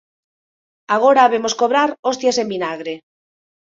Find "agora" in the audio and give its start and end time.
0.95-1.21